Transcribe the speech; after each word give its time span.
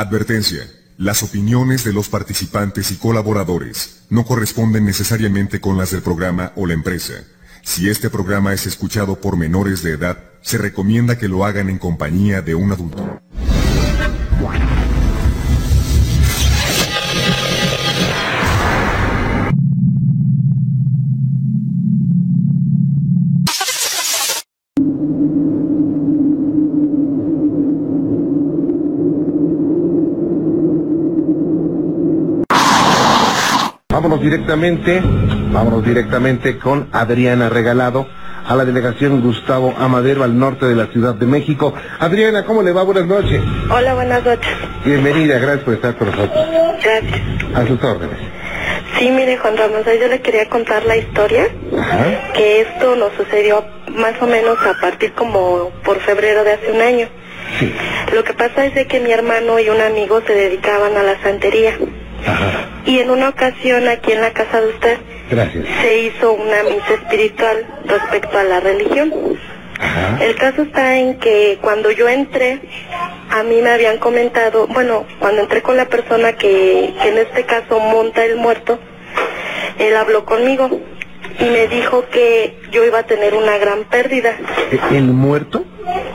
Advertencia. 0.00 0.60
Las 0.96 1.24
opiniones 1.24 1.82
de 1.82 1.92
los 1.92 2.08
participantes 2.08 2.92
y 2.92 2.98
colaboradores 2.98 4.04
no 4.10 4.24
corresponden 4.24 4.84
necesariamente 4.84 5.60
con 5.60 5.76
las 5.76 5.90
del 5.90 6.02
programa 6.02 6.52
o 6.54 6.68
la 6.68 6.74
empresa. 6.74 7.14
Si 7.64 7.88
este 7.88 8.08
programa 8.08 8.52
es 8.52 8.64
escuchado 8.68 9.20
por 9.20 9.36
menores 9.36 9.82
de 9.82 9.94
edad, 9.94 10.18
se 10.40 10.56
recomienda 10.56 11.18
que 11.18 11.26
lo 11.26 11.44
hagan 11.44 11.68
en 11.68 11.78
compañía 11.78 12.42
de 12.42 12.54
un 12.54 12.70
adulto. 12.70 13.20
Directamente, 34.28 35.00
vámonos 35.52 35.82
directamente 35.82 36.58
con 36.58 36.88
Adriana 36.92 37.48
Regalado 37.48 38.06
a 38.46 38.54
la 38.54 38.66
delegación 38.66 39.22
Gustavo 39.22 39.74
Amadero 39.78 40.22
al 40.22 40.38
norte 40.38 40.66
de 40.66 40.74
la 40.74 40.86
Ciudad 40.88 41.14
de 41.14 41.24
México. 41.24 41.72
Adriana, 41.98 42.44
¿cómo 42.44 42.62
le 42.62 42.72
va? 42.72 42.82
Buenas 42.82 43.06
noches. 43.06 43.40
Hola, 43.70 43.94
buenas 43.94 44.22
noches. 44.22 44.50
Bienvenida, 44.84 45.38
gracias 45.38 45.64
por 45.64 45.74
estar 45.74 45.96
con 45.96 46.08
nosotros. 46.10 46.46
Gracias. 46.82 47.20
A 47.54 47.66
sus 47.66 47.82
órdenes. 47.82 48.18
Sí, 48.98 49.10
mire, 49.10 49.38
Juan 49.38 49.56
Ramón, 49.56 49.82
yo 49.84 50.08
le 50.08 50.20
quería 50.20 50.46
contar 50.50 50.84
la 50.84 50.96
historia, 50.98 51.46
Ajá. 51.78 52.32
que 52.34 52.60
esto 52.62 52.96
nos 52.96 53.12
sucedió 53.14 53.64
más 53.96 54.12
o 54.20 54.26
menos 54.26 54.58
a 54.58 54.78
partir 54.78 55.12
como 55.14 55.70
por 55.84 56.00
febrero 56.00 56.44
de 56.44 56.52
hace 56.52 56.70
un 56.72 56.82
año. 56.82 57.08
Sí. 57.58 57.72
Lo 58.14 58.24
que 58.24 58.34
pasa 58.34 58.66
es 58.66 58.74
de 58.74 58.86
que 58.86 59.00
mi 59.00 59.10
hermano 59.10 59.58
y 59.58 59.70
un 59.70 59.80
amigo 59.80 60.20
se 60.26 60.34
dedicaban 60.34 60.94
a 60.98 61.02
la 61.02 61.18
santería. 61.22 61.72
Ajá. 62.26 62.68
Y 62.84 62.98
en 63.00 63.10
una 63.10 63.28
ocasión 63.30 63.86
aquí 63.88 64.12
en 64.12 64.20
la 64.20 64.32
casa 64.32 64.60
de 64.60 64.68
usted 64.68 64.98
Gracias. 65.30 65.64
se 65.82 65.98
hizo 66.00 66.32
una 66.32 66.62
misa 66.64 66.94
espiritual 66.94 67.66
respecto 67.84 68.38
a 68.38 68.44
la 68.44 68.60
religión. 68.60 69.12
Ajá. 69.80 70.18
El 70.24 70.34
caso 70.36 70.62
está 70.62 70.96
en 70.98 71.18
que 71.18 71.58
cuando 71.60 71.90
yo 71.92 72.08
entré, 72.08 72.60
a 73.30 73.42
mí 73.44 73.60
me 73.62 73.70
habían 73.70 73.98
comentado, 73.98 74.66
bueno, 74.68 75.04
cuando 75.20 75.42
entré 75.42 75.62
con 75.62 75.76
la 75.76 75.84
persona 75.86 76.32
que, 76.32 76.92
que 77.00 77.08
en 77.08 77.18
este 77.18 77.44
caso 77.44 77.78
monta 77.78 78.24
el 78.24 78.36
muerto, 78.36 78.78
él 79.78 79.94
habló 79.96 80.24
conmigo 80.24 80.68
y 81.38 81.44
me 81.44 81.68
dijo 81.68 82.04
que 82.10 82.58
yo 82.72 82.84
iba 82.84 83.00
a 83.00 83.02
tener 83.04 83.34
una 83.34 83.56
gran 83.58 83.84
pérdida. 83.84 84.36
¿E- 84.72 84.96
¿El 84.96 85.04
muerto 85.12 85.64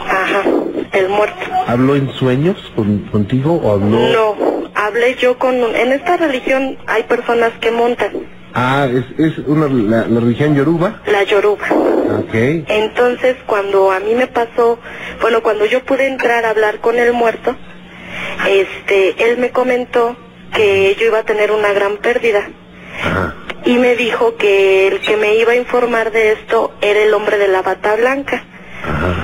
Ajá, 0.09 0.43
el 0.91 1.07
muerto. 1.09 1.37
habló 1.67 1.95
en 1.95 2.11
sueños 2.13 2.57
con- 2.75 2.99
contigo 3.11 3.53
o 3.63 3.71
habló? 3.71 3.97
No, 3.97 4.62
hablé 4.85 5.15
yo 5.15 5.37
con... 5.37 5.55
En 5.55 5.91
esta 5.91 6.17
religión 6.17 6.77
hay 6.87 7.03
personas 7.03 7.51
que 7.59 7.71
montan, 7.71 8.11
Ah, 8.55 8.87
es, 8.87 9.03
es 9.19 9.39
una, 9.47 9.67
la, 9.67 10.07
la 10.07 10.19
religión 10.19 10.53
yoruba. 10.55 11.01
la 11.07 11.23
yoruba. 11.23 11.65
Ok. 12.19 12.33
Entonces, 12.67 13.35
cuando 13.47 13.91
a 13.91 13.99
mí 13.99 14.13
me 14.13 14.27
pasó, 14.27 14.77
bueno, 15.21 15.41
cuando 15.41 15.65
yo 15.65 15.83
pude 15.83 16.05
entrar 16.05 16.45
a 16.45 16.51
hablar 16.51 16.77
con 16.79 16.99
el 16.99 17.13
muerto, 17.13 17.55
este, 18.47 19.15
él 19.31 19.37
me 19.39 19.49
comentó 19.49 20.15
que 20.53 20.95
yo 20.99 21.07
iba 21.07 21.19
a 21.19 21.23
tener 21.23 21.51
una 21.51 21.73
gran 21.73 21.97
pérdida 21.97 22.47
Ajá. 23.01 23.35
y 23.65 23.77
me 23.77 23.95
dijo 23.95 24.35
que 24.37 24.87
el 24.87 24.99
que 25.01 25.17
me 25.17 25.35
iba 25.35 25.53
a 25.53 25.55
informar 25.55 26.11
de 26.11 26.33
esto 26.33 26.73
era 26.81 26.99
el 27.01 27.13
hombre 27.15 27.39
de 27.39 27.47
la 27.47 27.63
bata 27.63 27.95
blanca. 27.95 28.43
Ajá. 28.83 29.15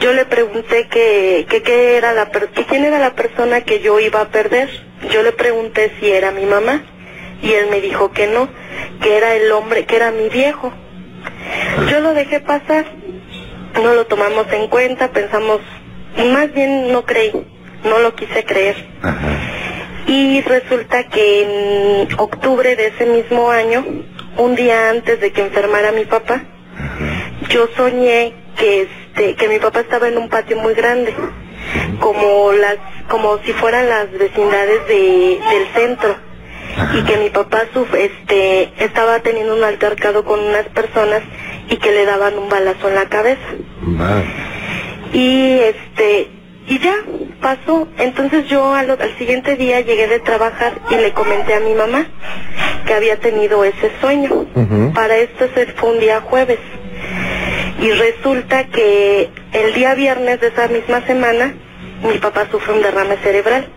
Yo 0.00 0.12
le 0.12 0.24
pregunté 0.24 0.88
que, 0.88 1.46
que, 1.48 1.62
qué 1.62 1.96
era 1.96 2.12
la 2.12 2.30
per- 2.32 2.48
que 2.48 2.64
quién 2.64 2.84
era 2.84 2.98
la 2.98 3.14
persona 3.14 3.60
que 3.60 3.78
yo 3.80 4.00
iba 4.00 4.20
a 4.22 4.28
perder. 4.30 4.68
Yo 5.10 5.22
le 5.22 5.32
pregunté 5.32 5.92
si 5.98 6.10
era 6.10 6.30
mi 6.30 6.44
mamá 6.44 6.82
y 7.42 7.52
él 7.52 7.68
me 7.70 7.80
dijo 7.80 8.12
que 8.12 8.26
no, 8.26 8.48
que 9.00 9.16
era 9.16 9.34
el 9.34 9.50
hombre, 9.52 9.84
que 9.84 9.96
era 9.96 10.10
mi 10.10 10.28
viejo. 10.28 10.72
Yo 11.90 12.00
lo 12.00 12.14
dejé 12.14 12.40
pasar, 12.40 12.86
no 13.82 13.94
lo 13.94 14.06
tomamos 14.06 14.46
en 14.52 14.68
cuenta, 14.68 15.10
pensamos, 15.10 15.60
más 16.32 16.52
bien 16.52 16.92
no 16.92 17.04
creí, 17.04 17.32
no 17.84 17.98
lo 17.98 18.14
quise 18.14 18.44
creer. 18.44 18.76
Ajá. 19.02 19.32
Y 20.06 20.40
resulta 20.42 21.04
que 21.04 21.42
en 21.42 22.08
octubre 22.18 22.76
de 22.76 22.88
ese 22.88 23.06
mismo 23.06 23.50
año, 23.50 23.84
un 24.36 24.54
día 24.56 24.90
antes 24.90 25.20
de 25.20 25.32
que 25.32 25.42
enfermara 25.42 25.92
mi 25.92 26.04
papá, 26.04 26.42
yo 27.48 27.68
soñé 27.76 28.34
que 28.56 28.82
este 28.82 29.34
que 29.36 29.48
mi 29.48 29.58
papá 29.58 29.80
estaba 29.80 30.08
en 30.08 30.18
un 30.18 30.28
patio 30.28 30.56
muy 30.58 30.74
grande, 30.74 31.14
como 32.00 32.52
las 32.52 32.76
como 33.08 33.38
si 33.44 33.52
fueran 33.52 33.88
las 33.88 34.10
vecindades 34.12 34.86
de, 34.88 35.40
del 35.50 35.66
centro. 35.74 36.16
Y 36.94 37.02
que 37.02 37.18
mi 37.18 37.28
papá 37.28 37.64
este 37.98 38.72
estaba 38.82 39.18
teniendo 39.20 39.54
un 39.54 39.62
altercado 39.62 40.24
con 40.24 40.40
unas 40.40 40.66
personas 40.68 41.20
y 41.68 41.76
que 41.76 41.92
le 41.92 42.06
daban 42.06 42.38
un 42.38 42.48
balazo 42.48 42.88
en 42.88 42.94
la 42.94 43.08
cabeza. 43.08 43.42
Y 45.12 45.58
este 45.58 46.28
y 46.66 46.78
ya 46.78 46.94
pasó. 47.40 47.88
Entonces 47.98 48.46
yo 48.48 48.74
al, 48.74 48.90
al 48.90 49.18
siguiente 49.18 49.56
día 49.56 49.80
llegué 49.80 50.08
de 50.08 50.20
trabajar 50.20 50.80
y 50.90 50.94
le 50.94 51.12
comenté 51.12 51.54
a 51.54 51.60
mi 51.60 51.74
mamá 51.74 52.06
que 52.86 52.94
había 52.94 53.18
tenido 53.18 53.64
ese 53.64 53.90
sueño. 54.00 54.46
Para 54.94 55.16
esto 55.16 55.48
se 55.54 55.66
fue 55.66 55.90
un 55.90 56.00
día 56.00 56.20
jueves. 56.22 56.58
Y 57.80 57.90
resulta 57.90 58.64
que 58.68 59.30
el 59.52 59.74
día 59.74 59.94
viernes 59.94 60.40
de 60.40 60.48
esa 60.48 60.68
misma 60.68 61.06
semana 61.06 61.54
mi 62.02 62.18
papá 62.18 62.48
sufre 62.50 62.72
un 62.72 62.82
derrame 62.82 63.16
cerebral. 63.18 63.68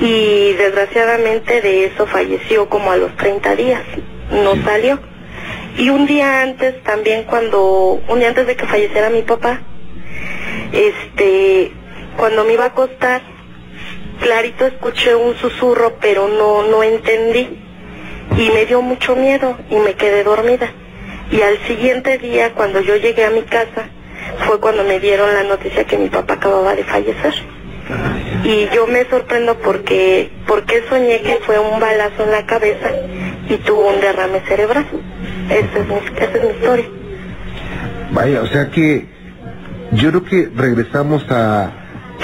Y 0.00 0.52
desgraciadamente 0.52 1.62
de 1.62 1.86
eso 1.86 2.06
falleció 2.06 2.68
como 2.68 2.90
a 2.90 2.96
los 2.96 3.16
30 3.16 3.56
días, 3.56 3.82
no 4.30 4.62
salió. 4.62 5.00
Y 5.78 5.88
un 5.88 6.06
día 6.06 6.42
antes 6.42 6.82
también 6.82 7.24
cuando, 7.24 8.00
un 8.08 8.18
día 8.18 8.28
antes 8.28 8.46
de 8.46 8.56
que 8.56 8.66
falleciera 8.66 9.08
mi 9.08 9.22
papá, 9.22 9.62
este, 10.72 11.72
cuando 12.18 12.44
me 12.44 12.54
iba 12.54 12.64
a 12.64 12.68
acostar, 12.68 13.22
clarito 14.20 14.66
escuché 14.66 15.14
un 15.14 15.34
susurro 15.36 15.96
pero 16.00 16.28
no, 16.28 16.62
no 16.64 16.82
entendí. 16.82 17.62
Y 18.36 18.50
me 18.50 18.66
dio 18.66 18.82
mucho 18.82 19.16
miedo 19.16 19.56
y 19.70 19.76
me 19.76 19.94
quedé 19.94 20.24
dormida. 20.24 20.70
Y 21.30 21.40
al 21.40 21.58
siguiente 21.66 22.18
día 22.18 22.52
cuando 22.52 22.80
yo 22.80 22.96
llegué 22.96 23.24
a 23.24 23.30
mi 23.30 23.42
casa 23.42 23.88
fue 24.46 24.60
cuando 24.60 24.84
me 24.84 25.00
dieron 25.00 25.32
la 25.34 25.42
noticia 25.44 25.84
que 25.84 25.98
mi 25.98 26.08
papá 26.08 26.34
acababa 26.34 26.74
de 26.74 26.84
fallecer. 26.84 27.34
Y 28.44 28.68
yo 28.74 28.86
me 28.86 29.04
sorprendo 29.04 29.56
porque, 29.58 30.30
porque 30.46 30.82
soñé 30.88 31.20
que 31.22 31.38
fue 31.42 31.58
un 31.58 31.78
balazo 31.80 32.24
en 32.24 32.30
la 32.32 32.44
cabeza 32.46 32.90
y 33.48 33.56
tuvo 33.58 33.88
un 33.88 34.00
derrame 34.00 34.40
cerebral. 34.40 34.86
Esa 35.48 35.78
es 35.78 35.88
mi, 35.88 35.94
esa 35.94 36.36
es 36.36 36.42
mi 36.42 36.50
historia. 36.50 36.84
Vaya, 38.12 38.42
o 38.42 38.46
sea 38.46 38.70
que 38.70 39.06
yo 39.92 40.10
creo 40.10 40.24
que 40.24 40.50
regresamos 40.54 41.24
a, 41.30 41.70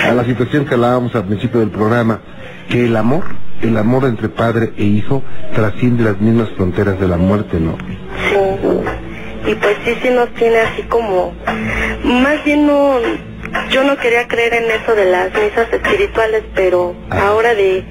a 0.04 0.12
la 0.12 0.24
situación 0.24 0.64
que 0.64 0.74
hablábamos 0.74 1.14
al 1.14 1.24
principio 1.26 1.60
del 1.60 1.70
programa, 1.70 2.20
que 2.69 2.86
el 2.86 2.96
amor, 2.96 3.24
el 3.62 3.76
amor 3.76 4.04
entre 4.04 4.28
padre 4.28 4.72
e 4.76 4.84
hijo 4.84 5.22
trasciende 5.54 6.04
las 6.04 6.20
mismas 6.20 6.50
fronteras 6.56 6.98
de 6.98 7.06
la 7.08 7.16
muerte, 7.16 7.60
¿no? 7.60 7.76
Y 9.47 9.54
pues 9.56 9.76
sí, 9.84 9.97
sí 10.03 10.10
nos 10.10 10.32
tiene 10.34 10.58
así 10.58 10.82
como... 10.82 11.34
Más 12.04 12.44
bien 12.44 12.66
no... 12.66 12.98
Yo 13.70 13.84
no 13.84 13.97
quería 13.97 14.28
creer 14.28 14.54
en 14.54 14.70
eso 14.70 14.94
de 14.94 15.04
las 15.06 15.32
misas 15.34 15.72
espirituales, 15.72 16.44
pero 16.54 16.94
ahora 17.10 17.54
de... 17.54 17.84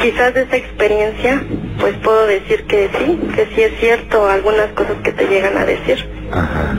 Quizás 0.00 0.34
de 0.34 0.42
esa 0.42 0.56
experiencia, 0.56 1.42
pues 1.80 1.94
puedo 2.02 2.26
decir 2.26 2.64
que 2.64 2.90
sí, 2.98 3.18
que 3.34 3.46
sí 3.54 3.62
es 3.62 3.78
cierto 3.80 4.28
algunas 4.28 4.68
cosas 4.72 4.96
que 5.02 5.12
te 5.12 5.26
llegan 5.26 5.56
a 5.56 5.64
decir. 5.64 6.06
Ajá. 6.30 6.78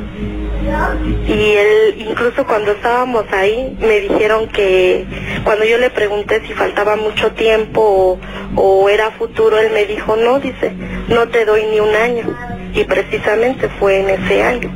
Y 1.27 1.53
él, 1.53 1.95
incluso 1.97 2.45
cuando 2.45 2.71
estábamos 2.71 3.25
ahí, 3.31 3.77
me 3.79 4.01
dijeron 4.01 4.47
que 4.49 5.05
cuando 5.43 5.63
yo 5.65 5.77
le 5.77 5.89
pregunté 5.89 6.41
si 6.45 6.53
faltaba 6.53 6.95
mucho 6.95 7.31
tiempo 7.31 7.81
o, 7.81 8.19
o 8.61 8.89
era 8.89 9.11
futuro, 9.11 9.57
él 9.57 9.71
me 9.71 9.85
dijo, 9.85 10.15
no, 10.17 10.39
dice, 10.39 10.73
no 11.07 11.27
te 11.29 11.45
doy 11.45 11.63
ni 11.71 11.79
un 11.79 11.95
año. 11.95 12.56
Y 12.77 12.83
precisamente 12.83 13.67
fue 13.79 14.01
en 14.01 14.09
ese 14.21 14.43
año. 14.43 14.69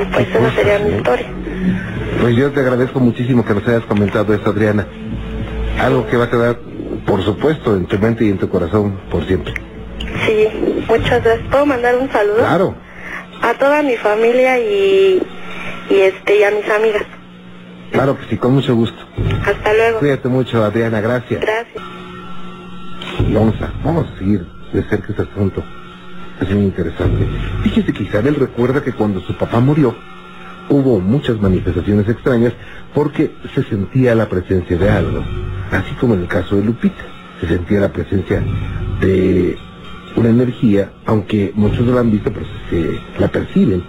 Y 0.00 0.04
pues 0.06 0.28
esa 0.28 0.50
sería 0.52 0.78
mi 0.78 0.96
historia. 0.96 1.26
Pues 2.22 2.36
yo 2.36 2.50
te 2.52 2.60
agradezco 2.60 3.00
muchísimo 3.00 3.44
que 3.44 3.52
nos 3.52 3.68
hayas 3.68 3.84
comentado 3.84 4.32
esto, 4.32 4.50
Adriana. 4.50 4.86
Algo 5.78 6.06
que 6.06 6.16
va 6.16 6.24
a 6.24 6.30
quedar, 6.30 6.58
por 7.04 7.22
supuesto, 7.22 7.76
en 7.76 7.84
tu 7.84 7.98
mente 7.98 8.24
y 8.24 8.30
en 8.30 8.38
tu 8.38 8.48
corazón 8.48 8.98
por 9.10 9.26
siempre. 9.26 9.52
Sí, 10.24 10.48
muchas 10.88 11.22
gracias. 11.22 11.48
¿Puedo 11.50 11.66
mandar 11.66 11.96
un 11.98 12.10
saludo? 12.10 12.38
Claro. 12.38 12.74
A 13.42 13.52
toda 13.54 13.82
mi 13.82 13.96
familia 13.96 14.58
y, 14.58 15.22
y 15.90 15.94
este 15.96 16.38
y 16.38 16.42
a 16.44 16.50
mis 16.50 16.68
amigas. 16.70 17.02
Claro 17.92 18.18
que 18.18 18.24
sí, 18.30 18.36
con 18.38 18.54
mucho 18.54 18.74
gusto. 18.74 19.04
Hasta 19.44 19.74
luego. 19.74 19.98
Cuídate 19.98 20.28
mucho, 20.28 20.64
Adriana, 20.64 21.02
gracias. 21.02 21.42
Gracias. 21.42 21.84
Vamos 23.28 23.54
a, 23.60 23.70
vamos 23.84 24.06
a 24.14 24.18
seguir 24.18 24.55
de 24.76 24.82
cerca 24.84 25.08
este 25.10 25.22
asunto. 25.22 25.64
Es 26.40 26.50
muy 26.50 26.64
interesante. 26.64 27.26
Fíjese 27.62 27.92
que 27.92 28.04
Isabel 28.04 28.34
recuerda 28.34 28.82
que 28.82 28.92
cuando 28.92 29.20
su 29.20 29.36
papá 29.36 29.58
murió, 29.60 29.94
hubo 30.68 31.00
muchas 31.00 31.40
manifestaciones 31.40 32.08
extrañas 32.08 32.52
porque 32.94 33.32
se 33.54 33.62
sentía 33.64 34.14
la 34.14 34.28
presencia 34.28 34.76
de 34.76 34.90
algo, 34.90 35.24
así 35.70 35.94
como 36.00 36.14
en 36.14 36.20
el 36.22 36.28
caso 36.28 36.56
de 36.56 36.64
Lupita, 36.64 37.04
se 37.40 37.48
sentía 37.48 37.80
la 37.80 37.92
presencia 37.92 38.42
de 39.00 39.56
una 40.16 40.28
energía, 40.30 40.92
aunque 41.04 41.52
muchos 41.54 41.80
no 41.80 41.94
la 41.94 42.00
han 42.00 42.10
visto, 42.10 42.32
pero 42.32 42.46
se, 42.70 43.20
la 43.20 43.28
perciben. 43.28 43.82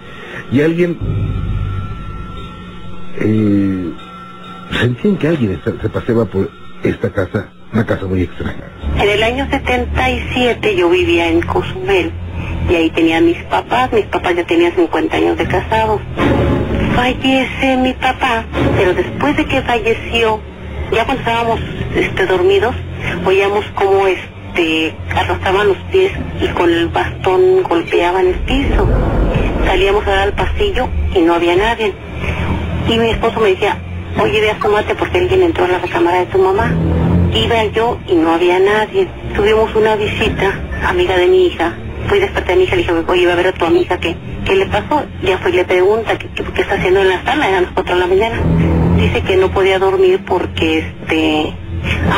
Y 0.52 0.60
alguien 0.60 0.96
eh, 3.20 3.90
sentían 4.80 5.16
que 5.16 5.28
alguien 5.28 5.60
se 5.64 5.88
paseaba 5.88 6.24
por 6.26 6.50
esta 6.82 7.10
casa, 7.10 7.48
una 7.72 7.84
casa 7.84 8.04
muy 8.06 8.22
extraña. 8.22 8.64
En 8.96 9.08
el 9.08 9.22
año 9.22 9.46
77 9.50 10.76
yo 10.76 10.88
vivía 10.90 11.28
en 11.28 11.42
Cozumel 11.42 12.12
y 12.68 12.74
ahí 12.74 12.90
tenía 12.90 13.20
mis 13.20 13.42
papás, 13.44 13.92
mis 13.92 14.06
papás 14.06 14.36
ya 14.36 14.44
tenían 14.44 14.72
50 14.74 15.16
años 15.16 15.36
de 15.36 15.46
casados. 15.46 16.00
Fallece 16.94 17.76
mi 17.76 17.92
papá, 17.94 18.44
pero 18.76 18.94
después 18.94 19.36
de 19.36 19.46
que 19.46 19.62
falleció, 19.62 20.40
ya 20.92 21.04
cuando 21.04 21.20
estábamos 21.20 21.60
este, 21.94 22.26
dormidos, 22.26 22.74
oíamos 23.24 23.64
como 23.74 24.06
este, 24.06 24.94
arrastraban 25.14 25.68
los 25.68 25.76
pies 25.92 26.12
y 26.40 26.48
con 26.48 26.70
el 26.70 26.88
bastón 26.88 27.62
golpeaban 27.62 28.26
el 28.26 28.34
piso. 28.34 28.88
Salíamos 29.64 30.06
a 30.06 30.10
dar 30.10 30.18
al 30.20 30.32
pasillo 30.32 30.88
y 31.14 31.20
no 31.20 31.34
había 31.34 31.54
nadie. 31.56 31.92
Y 32.88 32.98
mi 32.98 33.10
esposo 33.10 33.38
me 33.40 33.50
decía, 33.50 33.76
oye, 34.20 34.40
ve 34.40 34.50
a 34.50 34.56
porque 34.58 35.18
alguien 35.18 35.42
entró 35.42 35.66
a 35.66 35.68
la 35.68 35.78
recámara 35.78 36.20
de 36.20 36.26
tu 36.26 36.38
mamá. 36.38 36.72
Iba 37.34 37.64
yo 37.66 37.98
y 38.08 38.14
no 38.14 38.32
había 38.32 38.58
nadie. 38.58 39.08
Tuvimos 39.34 39.74
una 39.74 39.96
visita, 39.96 40.52
amiga 40.86 41.16
de 41.16 41.26
mi 41.26 41.46
hija. 41.46 41.74
Fui 42.08 42.20
desperté 42.20 42.52
a 42.52 42.56
mi 42.56 42.64
hija 42.64 42.74
y 42.74 42.82
le 42.82 42.82
dije, 42.82 43.04
oye, 43.06 43.22
iba 43.22 43.32
a 43.32 43.36
ver 43.36 43.48
a 43.48 43.52
tu 43.52 43.64
amiga, 43.66 43.98
¿qué, 43.98 44.16
qué 44.44 44.56
le 44.56 44.66
pasó? 44.66 45.04
Ya 45.22 45.36
fue 45.38 45.50
y 45.50 45.54
le 45.54 45.64
pregunta, 45.64 46.16
¿qué, 46.16 46.28
¿qué, 46.28 46.62
está 46.62 46.76
haciendo 46.76 47.00
en 47.00 47.08
la 47.10 47.22
sala? 47.24 47.48
Eran 47.48 47.64
las 47.64 47.72
4 47.72 47.94
de 47.94 48.00
la 48.00 48.06
mañana. 48.06 48.36
Dice 48.96 49.22
que 49.22 49.36
no 49.36 49.50
podía 49.50 49.78
dormir 49.78 50.24
porque 50.26 50.78
este 50.78 51.54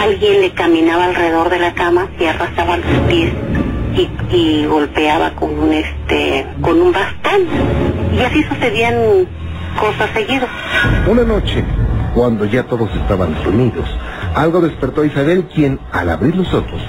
alguien 0.01 0.41
le 0.41 0.51
caminaba 0.53 1.07
alrededor 1.07 1.51
de 1.51 1.59
la 1.59 1.75
cama 1.75 2.09
y 2.19 2.25
arrastraba 2.25 2.77
los 2.77 2.87
pies 3.09 3.33
y, 3.97 4.09
y 4.35 4.65
golpeaba 4.67 5.33
con 5.33 5.59
un 5.59 5.73
este 5.73 6.47
con 6.63 6.81
un 6.81 6.93
bastón. 6.93 7.47
Y 8.17 8.21
así 8.21 8.43
sucedían 8.45 8.95
cosas 9.79 10.11
seguidas. 10.15 10.49
Una 11.07 11.25
noche, 11.25 11.65
cuando 12.15 12.45
ya 12.45 12.63
todos 12.63 12.95
estaban 12.95 13.35
dormidos, 13.45 13.87
algo 14.35 14.61
despertó 14.61 15.03
a 15.03 15.07
Isabel, 15.07 15.47
quien, 15.55 15.79
al 15.93 16.11
abrir 16.11 16.37
los 16.37 16.53
ojos, 16.55 16.81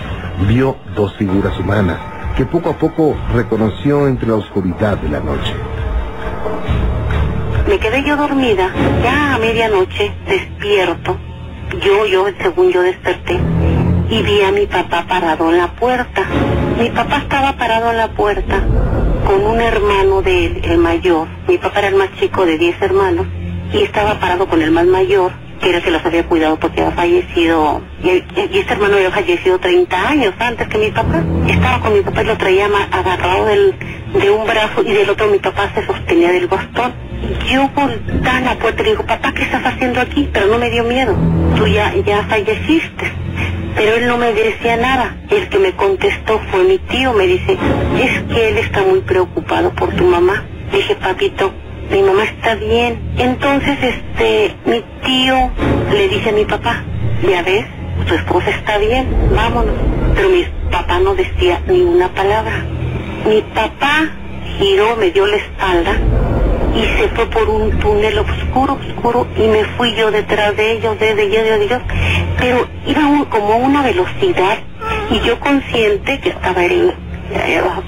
vio 0.47 0.77
dos 0.95 1.13
figuras 1.15 1.57
humanas 1.59 1.97
que 2.35 2.45
poco 2.45 2.69
a 2.69 2.77
poco 2.77 3.15
reconoció 3.33 4.07
entre 4.07 4.27
la 4.27 4.35
oscuridad 4.35 4.97
de 4.97 5.09
la 5.09 5.19
noche. 5.19 5.53
Me 7.67 7.77
quedé 7.77 8.03
yo 8.03 8.17
dormida, 8.17 8.69
ya 9.03 9.35
a 9.35 9.37
medianoche, 9.37 10.13
despierto. 10.27 11.17
Yo, 11.81 12.05
yo, 12.05 12.25
según 12.41 12.71
yo 12.71 12.81
desperté, 12.81 13.39
y 14.09 14.21
vi 14.23 14.41
a 14.41 14.51
mi 14.51 14.67
papá 14.67 15.05
parado 15.07 15.49
en 15.51 15.57
la 15.57 15.67
puerta. 15.67 16.23
Mi 16.77 16.89
papá 16.89 17.17
estaba 17.17 17.53
parado 17.53 17.91
en 17.91 17.97
la 17.97 18.09
puerta 18.09 18.61
con 19.25 19.45
un 19.45 19.61
hermano 19.61 20.21
de 20.21 20.47
él, 20.47 20.61
el 20.63 20.77
mayor. 20.79 21.27
Mi 21.47 21.57
papá 21.57 21.79
era 21.79 21.87
el 21.89 21.95
más 21.95 22.09
chico 22.19 22.45
de 22.45 22.57
10 22.57 22.81
hermanos 22.81 23.27
y 23.71 23.83
estaba 23.83 24.19
parado 24.19 24.47
con 24.47 24.61
el 24.61 24.71
más 24.71 24.85
mayor, 24.85 25.31
que 25.61 25.69
era 25.69 25.81
que 25.81 25.91
los 25.91 26.03
había 26.03 26.25
cuidado 26.25 26.57
porque 26.57 26.81
había 26.81 26.95
fallecido, 26.95 27.81
y, 28.03 28.23
este 28.35 28.73
hermano 28.73 28.95
había 28.95 29.11
fallecido 29.11 29.59
30 29.59 30.09
años 30.09 30.33
antes 30.39 30.67
que 30.67 30.77
mi 30.77 30.91
papá. 30.91 31.23
Estaba 31.47 31.79
con 31.79 31.93
mi 31.93 32.01
papá 32.01 32.23
y 32.23 32.25
lo 32.25 32.37
traía 32.37 32.65
agarrado 32.91 33.45
del, 33.45 33.75
de 34.13 34.29
un 34.29 34.45
brazo 34.45 34.81
y 34.83 34.93
del 34.93 35.09
otro 35.09 35.27
mi 35.27 35.37
papá 35.37 35.71
se 35.75 35.85
sostenía 35.85 36.31
del 36.31 36.47
bastón. 36.47 36.93
Yo 37.47 37.69
volté 37.69 38.29
a 38.29 38.41
la 38.41 38.55
puerta 38.55 38.81
y 38.81 38.85
le 38.85 38.91
digo, 38.91 39.05
papá, 39.05 39.31
¿qué 39.33 39.43
estás 39.43 39.63
haciendo 39.65 40.01
aquí? 40.01 40.29
Pero 40.33 40.47
no 40.47 40.57
me 40.57 40.69
dio 40.69 40.83
miedo. 40.83 41.15
Tú 41.55 41.67
ya, 41.67 41.93
ya 41.95 42.23
falleciste 42.23 43.21
pero 43.75 43.95
él 43.95 44.07
no 44.07 44.17
me 44.17 44.33
decía 44.33 44.77
nada. 44.77 45.15
El 45.29 45.49
que 45.49 45.59
me 45.59 45.73
contestó 45.73 46.39
fue 46.51 46.63
mi 46.63 46.77
tío, 46.77 47.13
me 47.13 47.25
dice, 47.25 47.57
es 47.99 48.23
que 48.23 48.49
él 48.49 48.57
está 48.57 48.83
muy 48.83 49.01
preocupado 49.01 49.71
por 49.71 49.93
tu 49.95 50.03
mamá. 50.03 50.45
Dije, 50.71 50.95
papito, 50.95 51.53
mi 51.91 52.01
mamá 52.01 52.23
está 52.23 52.55
bien. 52.55 52.99
Entonces, 53.17 53.77
este, 53.81 54.55
mi 54.65 54.83
tío 55.03 55.51
le 55.91 56.07
dice 56.07 56.29
a 56.29 56.33
mi 56.33 56.45
papá, 56.45 56.83
ya 57.21 57.41
ves, 57.43 57.65
tu 58.07 58.15
esposa 58.15 58.49
está 58.49 58.77
bien, 58.77 59.07
vámonos. 59.35 59.75
Pero 60.15 60.29
mi 60.29 60.45
papá 60.71 60.99
no 60.99 61.13
decía 61.15 61.61
ni 61.67 61.81
una 61.81 62.07
palabra. 62.09 62.65
Mi 63.27 63.41
papá 63.53 64.09
giró, 64.57 64.95
me 64.95 65.11
dio 65.11 65.27
la 65.27 65.37
espalda 65.37 65.97
y 66.75 66.83
se 66.97 67.09
fue 67.09 67.25
por 67.27 67.49
un 67.49 67.77
túnel 67.79 68.17
oscuro, 68.19 68.79
oscuro, 68.79 69.27
y 69.35 69.47
me 69.47 69.65
fui 69.75 69.93
yo 69.95 70.09
detrás 70.09 70.55
de 70.55 70.71
ellos, 70.71 70.97
de, 70.99 71.15
de, 71.15 71.27
de, 71.27 71.65
ellos, 71.65 71.81
pero 72.39 72.67
iba 72.87 73.01
como 73.29 73.53
a 73.53 73.57
una 73.57 73.81
velocidad, 73.81 74.57
y 75.09 75.19
yo 75.19 75.37
consciente 75.39 76.19
que 76.19 76.29
estaba 76.29 76.63
él, 76.63 76.93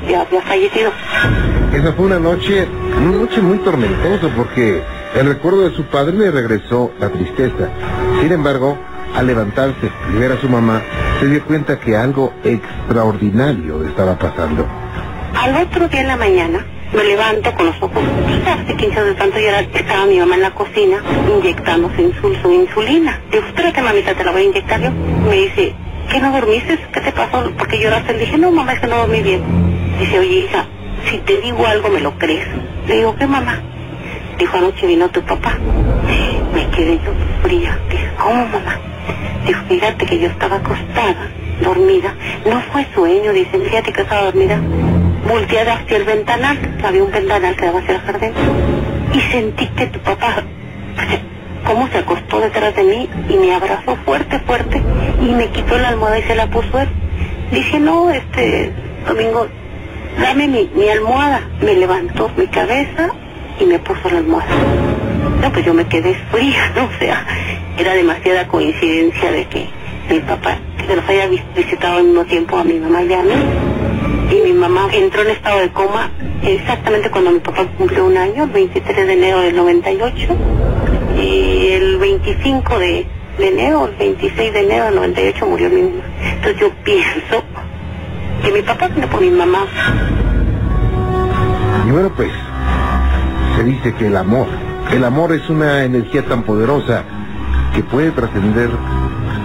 ya, 0.10 0.22
había 0.22 0.42
fallecido. 0.42 0.92
Esa 1.74 1.92
fue 1.94 2.06
una 2.06 2.20
noche, 2.20 2.68
una 2.98 3.18
noche 3.18 3.42
muy 3.42 3.58
tormentosa, 3.60 4.28
porque 4.36 4.84
el 5.20 5.26
recuerdo 5.26 5.68
de 5.68 5.76
su 5.76 5.84
padre 5.86 6.14
le 6.14 6.30
regresó 6.32 6.92
la 7.00 7.10
tristeza. 7.10 7.70
Sin 8.22 8.32
embargo, 8.32 8.78
al 9.16 9.26
levantarse 9.26 9.92
y 10.14 10.18
ver 10.18 10.34
a 10.34 10.40
su 10.40 10.48
mamá, 10.48 10.82
se 11.20 11.28
dio 11.28 11.44
cuenta 11.44 11.80
que 11.80 11.96
algo 11.96 12.32
extraordinario 12.44 13.84
estaba 13.86 14.18
pasando. 14.18 14.68
Al 15.36 15.56
otro 15.56 15.88
día 15.88 16.02
en 16.02 16.08
la 16.08 16.18
mañana, 16.18 16.66
me 16.94 17.04
levanto 17.04 17.52
con 17.56 17.66
los 17.66 17.76
ojos, 17.82 18.04
hace 18.46 18.76
15 18.76 19.04
de 19.04 19.14
tanto 19.16 19.38
ahora 19.38 19.62
estaba 19.62 20.06
mi 20.06 20.20
mamá 20.20 20.36
en 20.36 20.42
la 20.42 20.52
cocina 20.52 21.02
inyectándose 21.28 22.12
su 22.22 22.52
insulina. 22.52 23.20
Digo, 23.32 23.48
espérate 23.48 23.82
mamita, 23.82 24.14
te 24.14 24.24
la 24.24 24.32
voy 24.32 24.42
a 24.42 24.46
inyectar 24.46 24.80
yo. 24.80 24.92
Me 25.28 25.36
dice, 25.36 25.74
¿qué 26.12 26.20
no 26.20 26.32
dormiste? 26.32 26.78
¿Qué 26.94 27.02
te 27.02 27.12
pasó? 27.12 27.52
Porque 27.58 27.80
lloraste. 27.80 28.14
Le 28.14 28.20
dije, 28.20 28.38
no 28.38 28.52
mamá, 28.52 28.74
es 28.74 28.80
que 28.80 28.88
no 28.88 28.98
dormí 28.98 29.24
bien. 29.24 29.42
Dice, 30.00 30.20
oye 30.20 30.46
hija, 30.46 30.68
si 31.10 31.18
te 31.20 31.42
digo 31.42 31.66
algo 31.66 31.90
me 31.90 32.00
lo 32.00 32.18
crees. 32.18 32.48
Le 32.88 32.98
digo, 32.98 33.16
¿qué 33.16 33.28
mamá? 33.28 33.60
Dijo, 34.38 34.58
anoche 34.58 34.88
vino 34.88 35.10
tu 35.10 35.22
papá. 35.22 35.58
Me 36.54 36.68
quedé 36.70 36.98
yo 36.98 37.12
fría. 37.42 37.80
Dije, 37.90 38.10
¿cómo 38.18 38.46
mamá? 38.46 38.80
Dijo, 39.46 39.64
fíjate 39.68 40.06
que 40.06 40.20
yo 40.20 40.28
estaba 40.28 40.58
acostada, 40.58 41.30
dormida. 41.62 42.14
No 42.46 42.62
fue 42.72 42.86
sueño, 42.94 43.34
dice, 43.34 43.60
fíjate 43.60 43.92
que 43.92 44.02
estaba 44.02 44.26
dormida 44.26 44.60
volteé 45.28 45.62
hacia 45.62 45.98
el 45.98 46.04
ventanal, 46.04 46.58
había 46.84 47.04
un 47.04 47.12
ventanal 47.12 47.56
que 47.56 47.66
daba 47.66 47.80
hacia 47.80 47.96
el 47.96 48.02
jardín, 48.02 48.32
y 49.14 49.20
sentí 49.20 49.68
que 49.68 49.88
tu 49.88 50.00
papá, 50.00 50.44
cómo 51.66 51.88
se 51.88 52.00
acostó 52.00 52.40
detrás 52.40 52.76
de 52.76 52.84
mí 52.84 53.10
y 53.30 53.38
me 53.38 53.54
abrazó 53.54 53.96
fuerte, 54.06 54.40
fuerte, 54.40 54.82
y 55.22 55.32
me 55.32 55.48
quitó 55.50 55.78
la 55.78 55.90
almohada 55.90 56.20
y 56.20 56.24
se 56.24 56.36
la 56.36 56.48
puso 56.48 56.80
él. 56.80 56.90
Dije, 57.52 57.80
no, 57.80 58.10
este, 58.10 58.72
Domingo, 59.08 59.48
dame 60.20 60.48
mi, 60.48 60.70
mi 60.76 60.90
almohada. 60.90 61.42
Me 61.62 61.76
levantó 61.76 62.30
mi 62.38 62.48
cabeza 62.48 63.10
y 63.60 63.66
me 63.66 63.80
puso 63.80 64.10
la 64.10 64.20
almohada. 64.20 64.56
No, 65.42 65.52
pues 65.52 65.66
yo 65.66 65.74
me 65.74 65.86
quedé 65.86 66.16
fría, 66.32 66.72
¿no? 66.76 66.86
O 66.86 67.00
sea, 67.00 67.26
era 67.78 67.94
demasiada 67.94 68.48
coincidencia 68.48 69.32
de 69.32 69.46
que 69.46 69.70
mi 70.10 70.20
papá, 70.20 70.58
que 70.86 70.96
los 70.96 71.08
haya 71.08 71.28
visitado 71.56 71.98
al 71.98 72.04
mismo 72.06 72.26
tiempo 72.26 72.58
a 72.58 72.64
mi 72.64 72.80
mamá 72.80 73.04
y 73.04 73.14
a 73.14 73.24
mí 73.24 73.34
y 74.34 74.42
mi 74.42 74.54
mamá 74.54 74.88
entró 74.92 75.22
en 75.22 75.30
estado 75.30 75.60
de 75.60 75.70
coma 75.70 76.10
exactamente 76.44 77.10
cuando 77.12 77.32
mi 77.32 77.40
papá 77.40 77.68
cumplió 77.78 78.06
un 78.06 78.18
año, 78.18 78.46
el 78.46 78.50
23 78.50 79.08
de 79.08 79.14
enero 79.14 79.42
del 79.42 79.56
98, 79.56 80.28
y 81.18 81.70
el 81.72 81.98
25 81.98 82.80
de, 82.80 83.06
enero, 83.40 83.86
el 83.86 83.96
26 83.96 84.54
de 84.54 84.60
enero 84.60 84.86
del 84.86 84.96
98 84.96 85.46
murió 85.46 85.70
mi 85.70 85.82
mamá. 85.84 86.04
Entonces 86.36 86.60
yo 86.60 86.72
pienso 86.84 87.44
que 88.44 88.52
mi 88.52 88.62
papá 88.62 88.88
vino 88.90 89.08
por 89.08 89.22
mi 89.22 89.32
mamá. 89.32 89.66
Y 91.88 91.92
bueno, 91.92 92.12
pues, 92.16 92.32
se 93.56 93.64
dice 93.64 93.94
que 93.94 94.08
el 94.08 94.18
amor, 94.18 94.48
el 94.92 95.04
amor 95.04 95.32
es 95.34 95.50
una 95.50 95.84
energía 95.84 96.26
tan 96.26 96.44
poderosa 96.44 97.04
que 97.74 97.84
puede 97.84 98.12
trascender 98.12 98.70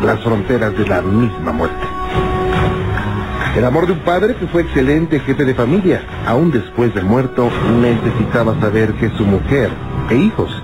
las 0.04 0.20
fronteras 0.22 0.76
de 0.76 0.86
la 0.86 1.00
misma 1.00 1.52
muerte. 1.52 1.86
El 3.56 3.64
amor 3.64 3.86
de 3.86 3.92
un 3.92 4.00
padre 4.00 4.36
que 4.36 4.46
fue 4.46 4.62
excelente 4.62 5.20
jefe 5.20 5.44
de 5.44 5.54
familia, 5.54 6.02
aún 6.26 6.50
después 6.50 6.94
de 6.94 7.02
muerto, 7.02 7.50
necesitaba 7.80 8.58
saber 8.60 8.92
que 8.94 9.10
su 9.16 9.24
mujer 9.24 9.70
e 10.10 10.16
hijos 10.16 10.62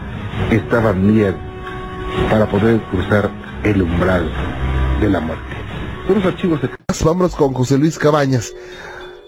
estaban 0.51 1.07
bien 1.13 1.35
para 2.31 2.47
poder 2.47 2.81
cruzar 2.91 3.31
el 3.65 3.83
umbral 3.83 4.31
de 5.01 5.11
la 5.11 5.21
muerte. 5.21 5.64
Unos 6.09 6.25
archivos 6.27 6.61
de... 6.61 6.69
Vámonos 7.05 7.35
con 7.35 7.55
José 7.55 7.79
Luis 7.79 7.99
Cabañas. 7.99 8.55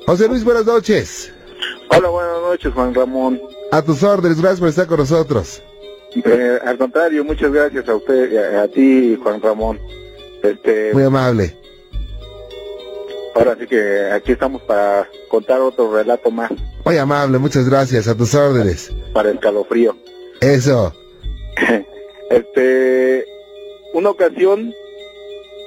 José 0.06 0.28
Luis, 0.28 0.44
buenas 0.44 0.66
noches. 0.66 1.32
Hola, 1.90 2.08
buenas 2.08 2.40
noches, 2.42 2.72
Juan 2.74 2.94
Ramón. 2.94 3.40
A 3.72 3.82
tus 3.82 4.02
órdenes, 4.02 4.38
gracias 4.40 4.60
por 4.60 4.68
estar 4.68 4.86
con 4.86 4.98
nosotros. 4.98 5.62
Eh, 6.14 6.58
al 6.64 6.78
contrario, 6.78 7.24
muchas 7.24 7.50
gracias 7.50 7.88
a 7.88 7.94
usted, 7.94 8.56
a, 8.56 8.62
a 8.62 8.68
ti, 8.68 9.18
Juan 9.22 9.40
Ramón. 9.40 9.80
Este, 10.42 10.92
Muy 10.92 11.02
amable. 11.02 11.56
Ahora 13.34 13.56
sí 13.58 13.66
que 13.66 14.10
aquí 14.12 14.32
estamos 14.32 14.62
para 14.62 15.08
contar 15.28 15.60
otro 15.60 15.92
relato 15.92 16.30
más. 16.30 16.50
Muy 16.84 16.96
amable, 16.98 17.38
muchas 17.38 17.68
gracias, 17.68 18.06
a 18.08 18.14
tus 18.14 18.34
órdenes. 18.34 18.92
Para 19.12 19.30
el 19.30 19.38
calofrío. 19.40 19.96
Eso. 20.40 20.94
Este, 22.28 23.24
una 23.94 24.10
ocasión 24.10 24.74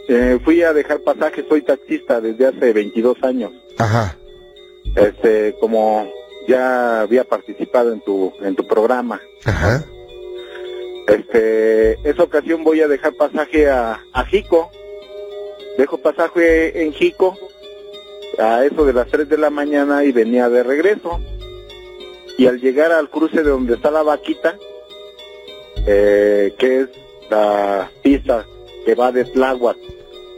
eh, 0.10 0.40
fui 0.44 0.64
a 0.64 0.74
dejar 0.74 1.02
pasaje, 1.02 1.46
soy 1.48 1.62
taxista 1.62 2.20
desde 2.20 2.48
hace 2.48 2.74
22 2.74 3.18
años. 3.22 3.52
Ajá. 3.78 4.18
Este, 4.96 5.56
como 5.60 6.12
ya 6.48 7.02
había 7.02 7.24
participado 7.26 7.94
en 7.94 8.02
tu 8.02 8.34
en 8.42 8.56
tu 8.56 8.66
programa. 8.66 9.22
Ajá. 9.46 9.86
Este, 11.08 11.94
esa 12.10 12.24
ocasión 12.24 12.64
voy 12.64 12.82
a 12.82 12.88
dejar 12.88 13.14
pasaje 13.14 13.70
a, 13.70 14.04
a 14.12 14.26
Jico. 14.26 14.72
Dejo 15.78 16.00
pasaje 16.00 16.82
en 16.82 16.92
Jico 16.92 17.38
a 18.40 18.66
eso 18.66 18.86
de 18.86 18.94
las 18.94 19.08
3 19.10 19.30
de 19.30 19.38
la 19.38 19.52
mañana 19.52 20.04
y 20.06 20.12
venía 20.12 20.50
de 20.50 20.64
regreso. 20.64 21.20
Y 22.36 22.48
al 22.48 22.60
llegar 22.60 22.92
al 22.92 23.12
cruce 23.12 23.44
de 23.44 23.50
donde 23.50 23.76
está 23.76 23.92
la 23.92 24.02
vaquita, 24.02 24.58
eh, 25.86 26.56
que 26.58 26.82
es 26.82 26.90
la 27.30 27.92
pista 28.02 28.46
que 28.86 28.96
va 28.96 29.12
de 29.12 29.26
Tláhuac 29.26 29.78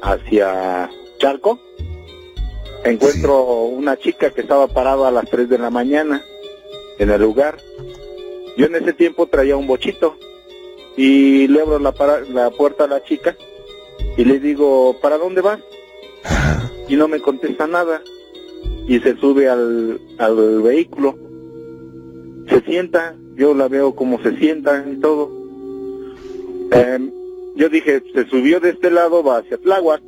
hacia 0.01 0.89
Charco, 1.17 1.59
encuentro 2.83 3.43
una 3.65 3.97
chica 3.97 4.31
que 4.31 4.41
estaba 4.41 4.67
parada 4.67 5.07
a 5.07 5.11
las 5.11 5.29
3 5.29 5.47
de 5.49 5.57
la 5.57 5.69
mañana 5.69 6.23
en 6.97 7.09
el 7.09 7.21
lugar. 7.21 7.57
Yo 8.57 8.65
en 8.65 8.75
ese 8.75 8.93
tiempo 8.93 9.27
traía 9.27 9.55
un 9.57 9.67
bochito 9.67 10.15
y 10.97 11.47
le 11.47 11.61
abro 11.61 11.79
la, 11.79 11.91
para- 11.93 12.21
la 12.21 12.49
puerta 12.51 12.83
a 12.85 12.87
la 12.87 13.03
chica 13.03 13.35
y 14.17 14.25
le 14.25 14.39
digo, 14.39 14.97
¿para 15.01 15.17
dónde 15.17 15.41
vas? 15.41 15.59
Y 16.89 16.95
no 16.95 17.07
me 17.07 17.21
contesta 17.21 17.67
nada 17.67 18.01
y 18.87 18.99
se 18.99 19.15
sube 19.17 19.47
al, 19.47 20.01
al 20.17 20.61
vehículo. 20.61 21.17
Se 22.49 22.59
sienta, 22.61 23.15
yo 23.35 23.53
la 23.53 23.67
veo 23.69 23.95
como 23.95 24.21
se 24.21 24.35
sienta 24.37 24.85
y 24.91 24.97
todo. 24.99 25.31
Em, 26.71 27.10
yo 27.55 27.69
dije, 27.69 28.03
se 28.13 28.25
subió 28.27 28.59
de 28.59 28.69
este 28.69 28.89
lado, 28.91 29.23
va 29.23 29.37
hacia 29.37 29.57
Tláhuac 29.57 30.01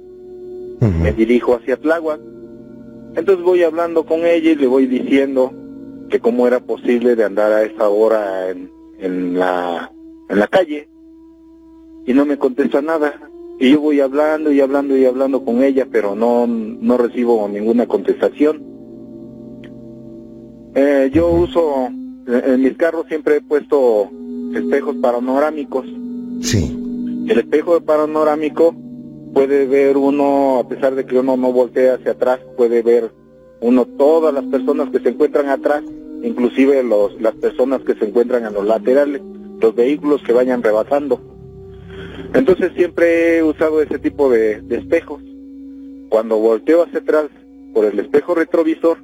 me 0.89 1.13
dirijo 1.13 1.55
hacia 1.55 1.77
Tláhuac. 1.77 2.19
Entonces 3.15 3.43
voy 3.43 3.63
hablando 3.63 4.05
con 4.05 4.25
ella 4.25 4.51
y 4.51 4.55
le 4.55 4.67
voy 4.67 4.87
diciendo 4.87 5.53
que 6.09 6.19
cómo 6.19 6.47
era 6.47 6.59
posible 6.59 7.15
de 7.15 7.23
andar 7.23 7.51
a 7.51 7.63
esa 7.63 7.89
hora 7.89 8.49
en, 8.49 8.69
en 8.99 9.37
la 9.37 9.91
en 10.29 10.39
la 10.39 10.47
calle 10.47 10.89
y 12.05 12.13
no 12.13 12.25
me 12.25 12.37
contesta 12.37 12.81
nada. 12.81 13.29
Y 13.59 13.71
yo 13.71 13.81
voy 13.81 13.99
hablando 13.99 14.51
y 14.51 14.59
hablando 14.59 14.97
y 14.97 15.05
hablando 15.05 15.45
con 15.45 15.63
ella, 15.63 15.87
pero 15.91 16.15
no 16.15 16.47
no 16.47 16.97
recibo 16.97 17.47
ninguna 17.47 17.87
contestación. 17.87 18.63
Eh, 20.75 21.11
yo 21.13 21.29
uso 21.29 21.87
en 21.87 22.13
en 22.25 22.61
mis 22.61 22.75
carros 22.77 23.05
siempre 23.07 23.37
he 23.37 23.41
puesto 23.41 24.09
espejos 24.55 24.95
panorámicos. 24.95 25.85
Sí. 26.41 26.82
El 27.27 27.39
espejo 27.39 27.79
panorámico 27.81 28.75
puede 29.33 29.65
ver 29.65 29.95
uno, 29.97 30.59
a 30.59 30.67
pesar 30.67 30.93
de 30.95 31.05
que 31.05 31.17
uno 31.17 31.37
no 31.37 31.53
voltea 31.53 31.95
hacia 31.95 32.11
atrás, 32.11 32.39
puede 32.57 32.81
ver 32.81 33.11
uno 33.61 33.85
todas 33.85 34.33
las 34.33 34.43
personas 34.45 34.89
que 34.89 34.99
se 34.99 35.09
encuentran 35.09 35.47
atrás, 35.47 35.83
inclusive 36.21 36.83
los, 36.83 37.19
las 37.21 37.33
personas 37.35 37.81
que 37.83 37.95
se 37.95 38.05
encuentran 38.05 38.45
en 38.45 38.53
los 38.53 38.65
laterales, 38.65 39.21
los 39.61 39.73
vehículos 39.73 40.21
que 40.23 40.33
vayan 40.33 40.61
rebasando. 40.61 41.21
Entonces 42.33 42.73
siempre 42.75 43.37
he 43.37 43.43
usado 43.43 43.81
ese 43.81 43.99
tipo 43.99 44.29
de, 44.29 44.61
de 44.61 44.77
espejos. 44.77 45.21
Cuando 46.09 46.37
volteo 46.37 46.83
hacia 46.83 46.99
atrás 46.99 47.27
por 47.73 47.85
el 47.85 47.97
espejo 47.99 48.35
retrovisor, 48.35 48.97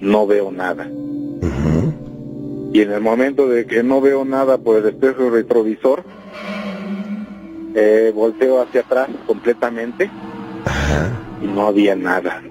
no 0.00 0.26
veo 0.26 0.52
nada. 0.52 0.90
Y 2.74 2.80
en 2.80 2.90
el 2.90 3.00
momento 3.00 3.48
de 3.48 3.66
que 3.66 3.82
no 3.82 4.00
veo 4.00 4.24
nada 4.24 4.58
por 4.58 4.76
el 4.76 4.86
espejo 4.86 5.30
retrovisor, 5.30 6.04
eh, 7.74 8.12
volteo 8.14 8.60
hacia 8.60 8.80
atrás 8.82 9.08
completamente 9.26 10.10
Ajá. 10.64 11.10
y 11.42 11.46
no 11.46 11.66
había 11.66 11.94
nada. 11.96 12.42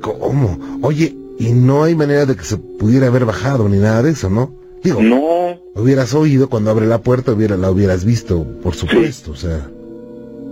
¿Cómo? 0.00 0.58
Oye, 0.82 1.16
y 1.38 1.52
no 1.52 1.84
hay 1.84 1.94
manera 1.94 2.26
de 2.26 2.36
que 2.36 2.44
se 2.44 2.56
pudiera 2.56 3.06
haber 3.08 3.24
bajado 3.24 3.68
ni 3.68 3.78
nada 3.78 4.02
de 4.02 4.10
eso, 4.10 4.28
¿no? 4.30 4.54
Digo, 4.82 5.00
No, 5.02 5.58
hubieras 5.74 6.12
oído 6.14 6.48
cuando 6.50 6.70
abre 6.70 6.86
la 6.86 7.00
puerta, 7.00 7.32
hubiera, 7.32 7.56
la 7.56 7.70
hubieras 7.70 8.04
visto, 8.04 8.44
por 8.62 8.74
supuesto, 8.74 9.32
o 9.32 9.36
sea. 9.36 9.68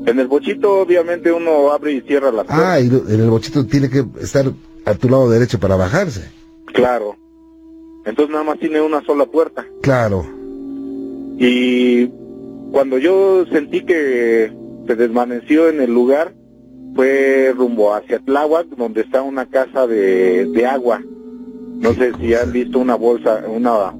en 0.07 0.19
el 0.19 0.26
bochito 0.26 0.81
obviamente 0.81 1.31
uno 1.31 1.71
abre 1.71 1.92
y 1.92 2.00
cierra 2.00 2.33
las 2.33 2.47
puertas. 2.47 2.66
Ah, 2.66 2.81
y 2.81 2.87
en 2.87 3.21
el 3.21 3.28
bochito 3.31 3.66
tiene 3.66 3.90
que 3.90 4.04
estar 4.21 4.47
a 4.87 4.95
tu 4.95 5.09
lado 5.09 5.28
derecho 5.31 5.61
para 5.61 5.76
bajarse. 5.76 6.31
Claro. 6.73 7.16
Entonces 8.07 8.33
nada 8.33 8.42
más 8.45 8.59
tiene 8.59 8.81
una 8.81 9.04
sola 9.04 9.26
puerta. 9.26 9.64
Claro. 9.83 10.25
Y 11.38 12.07
cuando 12.72 12.98
yo 12.98 13.44
sentí 13.52 13.82
que 13.84 14.52
se 14.86 14.96
desvaneció 14.96 15.68
en 15.68 15.80
el 15.80 15.92
lugar, 15.92 16.32
fue 16.94 17.52
rumbo 17.56 17.94
hacia 17.94 18.18
Tláhuac, 18.18 18.66
donde 18.76 19.02
está 19.02 19.22
una 19.22 19.46
casa 19.46 19.86
de, 19.86 20.46
de 20.46 20.66
agua. 20.66 21.00
No 21.78 21.92
sé 21.94 22.12
si 22.20 22.34
han 22.34 22.52
visto 22.52 22.78
una 22.78 22.94
bolsa, 22.96 23.42
una, 23.48 23.92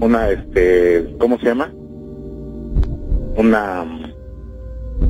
una, 0.00 0.30
este, 0.30 1.14
¿cómo 1.18 1.38
se 1.38 1.46
llama? 1.46 1.72
Una, 3.36 3.84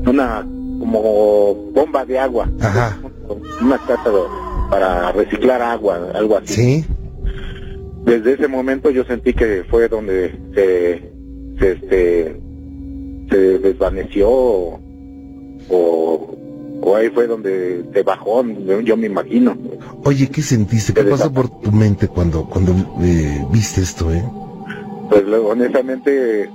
una, 0.07 0.47
como 0.79 1.55
bomba 1.73 2.05
de 2.05 2.19
agua. 2.19 2.49
Ajá. 2.61 2.99
Una 3.61 3.79
casa 3.79 4.11
de- 4.11 4.43
para 4.71 5.13
reciclar 5.13 5.61
agua, 5.61 6.11
algo 6.15 6.37
así. 6.39 6.55
¿Sí? 6.55 6.85
Desde 8.05 8.33
ese 8.35 8.49
momento 8.49 8.91
yo 8.91 9.05
sentí 9.05 9.33
que 9.35 9.65
fue 9.71 9.89
donde 9.89 10.31
se, 10.55 11.13
se, 11.59 11.73
este, 11.73 12.41
se 13.33 13.59
desvaneció 13.59 14.29
o, 14.31 14.81
o, 15.71 16.37
o 16.83 16.97
ahí 16.97 17.09
fue 17.09 17.27
donde 17.27 17.85
se 17.93 18.03
bajó, 18.03 18.45
yo, 18.85 18.97
me 18.97 19.07
imagino. 19.07 19.57
Oye, 20.05 20.29
¿qué 20.29 20.43
sentiste? 20.43 20.93
¿Qué 20.93 21.05
pasó 21.05 21.33
por 21.33 21.49
tu 21.61 21.73
mente 21.73 22.09
cuando, 22.09 22.45
cuando 22.45 22.73
eh, 23.01 23.45
viste 23.51 23.81
esto, 23.81 24.13
eh? 24.13 24.23
Pues 25.09 25.25
honestamente, 25.27 26.51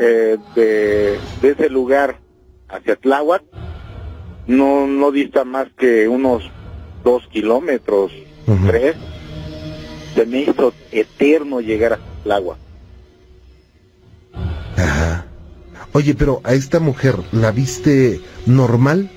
eh, 0.00 0.36
de, 0.54 1.18
de 1.42 1.50
ese 1.50 1.70
lugar 1.70 2.18
hacia 2.68 2.96
Tláhuac, 2.96 3.42
no, 4.46 4.86
no 4.86 5.12
dista 5.12 5.44
más 5.44 5.68
que 5.78 6.08
unos 6.08 6.42
dos 7.04 7.26
kilómetros, 7.28 8.12
tres. 8.66 8.96
Se 10.14 10.24
me 10.26 10.40
hizo 10.42 10.72
eterno 10.90 11.60
llegar 11.60 11.94
a 11.94 11.98
Tláhuac. 12.24 12.65
Oye, 15.96 16.14
pero 16.14 16.42
a 16.44 16.52
esta 16.52 16.78
mujer, 16.78 17.14
¿la 17.32 17.52
viste 17.52 18.20
normal? 18.44 19.08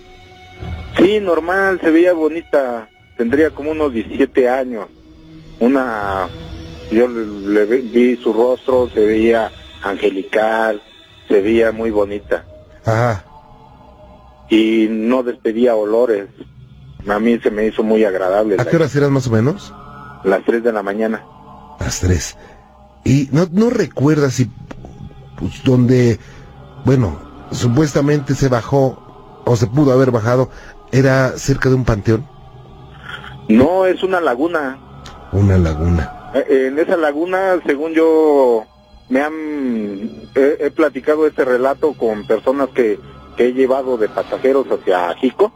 Sí, 0.95 1.19
normal, 1.19 1.77
se 1.81 1.91
veía 1.91 2.13
bonita. 2.13 2.87
Tendría 3.17 3.49
como 3.49 3.71
unos 3.71 3.91
17 3.91 4.47
años. 4.47 4.87
Una. 5.59 6.29
Yo 6.89 7.09
le, 7.09 7.65
vi 7.65 8.15
su 8.15 8.31
rostro, 8.31 8.89
se 8.93 9.05
veía 9.05 9.51
angelical, 9.83 10.81
se 11.27 11.41
veía 11.41 11.73
muy 11.73 11.91
bonita. 11.91 12.45
Ajá. 12.85 13.25
Y 14.49 14.87
no 14.89 15.21
despedía 15.23 15.75
olores. 15.75 16.29
A 17.09 17.19
mí 17.19 17.39
se 17.39 17.51
me 17.51 17.65
hizo 17.65 17.83
muy 17.83 18.05
agradable. 18.05 18.55
¿A 18.57 18.63
qué 18.63 18.77
horas 18.77 18.95
eran 18.95 19.11
más 19.11 19.27
o 19.27 19.31
menos? 19.31 19.73
Las 20.23 20.45
3 20.45 20.63
de 20.63 20.71
la 20.71 20.81
mañana. 20.81 21.25
Las 21.77 21.99
tres. 21.99 22.37
Y 23.03 23.27
no, 23.33 23.49
no 23.51 23.69
recuerdas 23.69 24.35
si, 24.35 24.49
pues, 25.37 25.61
donde, 25.65 26.19
bueno, 26.85 27.17
supuestamente 27.51 28.35
se 28.35 28.47
bajó, 28.49 29.41
o 29.45 29.55
se 29.55 29.67
pudo 29.67 29.91
haber 29.93 30.11
bajado, 30.11 30.49
era 30.91 31.29
cerca 31.37 31.69
de 31.69 31.75
un 31.75 31.85
panteón, 31.85 32.25
No, 33.47 33.85
es 33.85 34.03
una 34.03 34.19
laguna. 34.21 34.77
una 35.31 35.57
laguna. 35.57 36.31
Eh, 36.35 36.67
En 36.67 36.77
esa 36.79 36.95
laguna, 36.97 37.59
según 37.65 37.93
yo, 37.93 38.65
me 39.09 39.21
han. 39.21 39.33
He, 40.35 40.57
he 40.59 40.71
platicado 40.71 41.25
este 41.25 41.43
relato 41.45 41.93
con 41.93 42.27
personas 42.27 42.69
que, 42.69 42.99
que 43.35 43.47
he 43.47 43.53
llevado 43.53 43.97
de 43.97 44.07
pasajeros 44.09 44.67
hacia 44.71 45.15
Jico. 45.15 45.51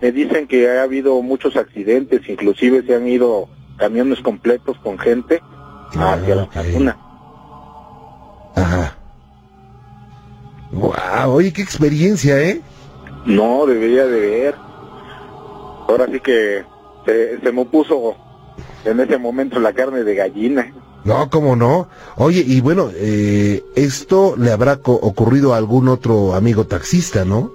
Me 0.00 0.12
dicen 0.12 0.46
que 0.46 0.70
ha 0.70 0.82
habido 0.84 1.20
muchos 1.22 1.56
accidentes, 1.56 2.28
inclusive 2.28 2.82
se 2.86 2.94
han 2.94 3.06
ido 3.08 3.48
camiones 3.76 4.20
completos 4.20 4.76
con 4.82 4.98
gente 4.98 5.42
hacia 5.94 6.34
la 6.36 6.48
laguna. 6.54 6.96
Ajá. 8.54 8.96
Wow, 10.72 11.32
oye, 11.34 11.52
qué 11.52 11.62
experiencia, 11.62 12.40
¿eh? 12.40 12.60
No, 13.26 13.66
debería 13.66 14.06
de 14.06 14.20
ver. 14.20 14.54
Ahora 15.88 16.06
sí 16.12 16.20
que 16.20 16.64
se, 17.04 17.40
se 17.40 17.52
me 17.52 17.64
puso 17.64 18.14
en 18.84 19.00
ese 19.00 19.18
momento 19.18 19.58
la 19.58 19.72
carne 19.72 20.04
de 20.04 20.14
gallina. 20.14 20.72
No, 21.04 21.28
cómo 21.30 21.56
no. 21.56 21.88
Oye, 22.16 22.44
y 22.46 22.60
bueno, 22.60 22.90
eh, 22.94 23.62
esto 23.74 24.34
le 24.36 24.52
habrá 24.52 24.76
co- 24.76 24.92
ocurrido 24.94 25.54
a 25.54 25.56
algún 25.56 25.88
otro 25.88 26.34
amigo 26.34 26.64
taxista, 26.66 27.24
¿no? 27.24 27.50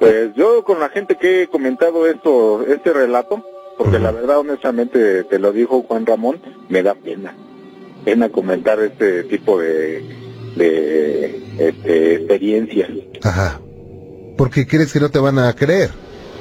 Pues 0.00 0.34
yo 0.34 0.64
con 0.64 0.80
la 0.80 0.88
gente 0.90 1.16
que 1.16 1.42
he 1.42 1.46
comentado 1.48 2.06
esto, 2.06 2.62
este 2.66 2.92
relato, 2.92 3.42
porque 3.78 3.98
la 3.98 4.10
verdad 4.10 4.38
honestamente 4.38 5.24
te 5.24 5.38
lo 5.38 5.52
dijo 5.52 5.82
Juan 5.88 6.04
Ramón, 6.04 6.40
me 6.68 6.82
da 6.82 6.94
pena. 6.94 7.34
pena 8.04 8.28
comentar 8.28 8.80
este 8.80 9.22
tipo 9.24 9.58
de, 9.58 10.04
de 10.56 11.42
este, 11.58 12.14
experiencias. 12.14 12.90
Ajá. 13.22 13.60
Porque 14.36 14.66
crees 14.66 14.92
que 14.92 15.00
no 15.00 15.10
te 15.10 15.18
van 15.18 15.38
a 15.38 15.52
creer. 15.54 15.90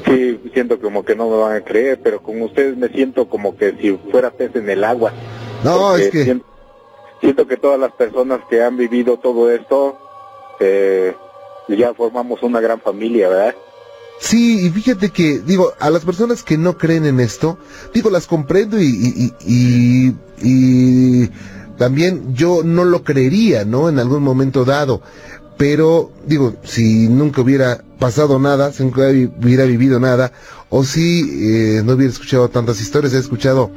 Sí, 0.06 0.40
siento 0.54 0.80
como 0.80 1.06
que 1.06 1.16
no 1.16 1.30
me 1.30 1.38
van 1.38 1.56
a 1.58 1.62
creer, 1.62 2.00
pero 2.04 2.22
con 2.22 2.42
ustedes 2.42 2.76
me 2.76 2.90
siento 2.90 3.30
como 3.30 3.56
que 3.56 3.74
si 3.80 3.98
fuera 4.12 4.32
pez 4.32 4.56
en 4.56 4.70
el 4.70 4.84
agua. 4.84 5.14
No, 5.64 5.96
es 5.96 6.10
que... 6.10 6.24
Siento, 6.24 6.46
siento 7.22 7.48
que 7.48 7.58
todas 7.58 7.80
las 7.80 7.92
personas 7.94 8.42
que 8.50 8.62
han 8.62 8.76
vivido 8.76 9.18
todo 9.18 9.50
esto, 9.50 9.98
eh, 10.60 11.14
ya 11.70 11.94
formamos 11.94 12.44
una 12.44 12.60
gran 12.60 12.82
familia, 12.82 13.30
¿verdad? 13.30 13.56
Sí, 14.20 14.66
y 14.66 14.70
fíjate 14.70 15.10
que, 15.10 15.40
digo, 15.40 15.74
a 15.80 15.90
las 15.90 16.06
personas 16.06 16.44
que 16.44 16.58
no 16.58 16.78
creen 16.78 17.06
en 17.06 17.20
esto, 17.20 17.58
digo, 17.94 18.10
las 18.10 18.28
comprendo 18.28 18.80
y, 18.80 18.86
y, 18.86 19.34
y, 19.46 20.16
y 20.42 21.30
también 21.78 22.34
yo 22.36 22.62
no 22.64 22.86
lo 22.86 23.04
creería, 23.04 23.66
¿no? 23.66 23.90
En 23.90 24.00
algún 24.00 24.24
momento 24.24 24.66
dado. 24.66 25.02
Pero, 25.58 26.12
digo, 26.26 26.56
si 26.64 27.08
nunca 27.08 27.42
hubiera 27.42 27.84
pasado 28.00 28.40
nada, 28.40 28.72
si 28.72 28.84
nunca 28.84 29.02
hubiera 29.10 29.66
vivido 29.66 30.00
nada, 30.00 30.32
o 30.70 30.84
si 30.84 31.78
eh, 31.78 31.82
no 31.84 31.94
hubiera 31.94 32.12
escuchado 32.12 32.50
tantas 32.50 32.82
historias, 32.82 33.14
he 33.14 33.20
escuchado 33.20 33.72